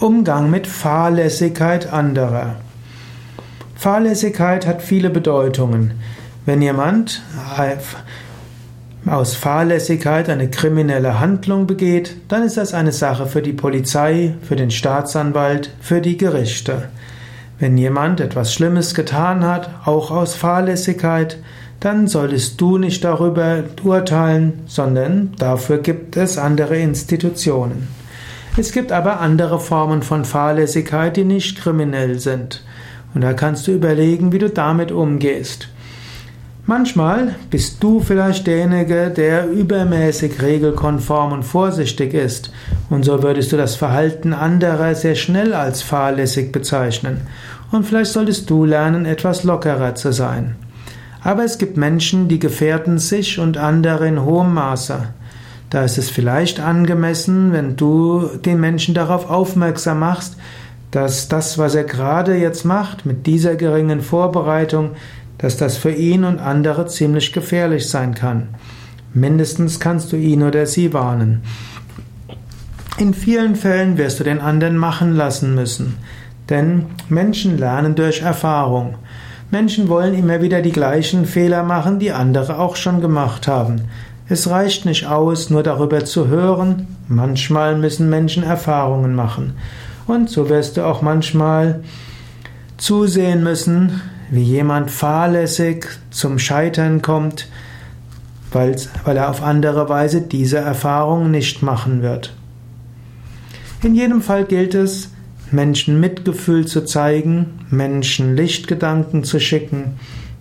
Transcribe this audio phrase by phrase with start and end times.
[0.00, 2.56] Umgang mit Fahrlässigkeit anderer.
[3.76, 5.92] Fahrlässigkeit hat viele Bedeutungen.
[6.44, 7.22] Wenn jemand
[9.06, 14.56] aus Fahrlässigkeit eine kriminelle Handlung begeht, dann ist das eine Sache für die Polizei, für
[14.56, 16.88] den Staatsanwalt, für die Gerichte.
[17.60, 21.38] Wenn jemand etwas Schlimmes getan hat, auch aus Fahrlässigkeit,
[21.78, 28.03] dann solltest du nicht darüber urteilen, sondern dafür gibt es andere Institutionen.
[28.56, 32.62] Es gibt aber andere Formen von Fahrlässigkeit, die nicht kriminell sind.
[33.12, 35.68] Und da kannst du überlegen, wie du damit umgehst.
[36.66, 42.52] Manchmal bist du vielleicht derjenige, der übermäßig regelkonform und vorsichtig ist,
[42.90, 47.22] und so würdest du das Verhalten anderer sehr schnell als fahrlässig bezeichnen.
[47.72, 50.54] Und vielleicht solltest du lernen, etwas lockerer zu sein.
[51.22, 55.08] Aber es gibt Menschen, die gefährden sich und andere in hohem Maße.
[55.74, 60.36] Da ist es vielleicht angemessen, wenn du den Menschen darauf aufmerksam machst,
[60.92, 64.90] dass das, was er gerade jetzt macht, mit dieser geringen Vorbereitung,
[65.36, 68.50] dass das für ihn und andere ziemlich gefährlich sein kann.
[69.14, 71.42] Mindestens kannst du ihn oder sie warnen.
[72.98, 75.96] In vielen Fällen wirst du den anderen machen lassen müssen,
[76.50, 78.94] denn Menschen lernen durch Erfahrung.
[79.50, 83.88] Menschen wollen immer wieder die gleichen Fehler machen, die andere auch schon gemacht haben.
[84.26, 89.52] Es reicht nicht aus, nur darüber zu hören, manchmal müssen Menschen Erfahrungen machen.
[90.06, 91.82] Und so wirst du auch manchmal
[92.78, 97.48] zusehen müssen, wie jemand fahrlässig zum Scheitern kommt,
[98.50, 102.34] weil, er auf andere Weise diese Erfahrung nicht machen wird.
[103.82, 105.10] In jedem Fall gilt es,
[105.50, 109.98] Menschen Mitgefühl zu zeigen, Menschen Lichtgedanken zu schicken,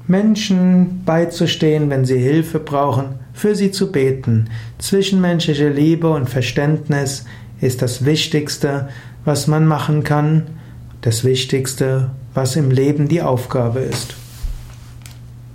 [0.07, 4.49] Menschen beizustehen, wenn sie Hilfe brauchen, für sie zu beten.
[4.77, 7.25] Zwischenmenschliche Liebe und Verständnis
[7.61, 8.89] ist das Wichtigste,
[9.25, 10.47] was man machen kann,
[11.01, 14.15] das Wichtigste, was im Leben die Aufgabe ist.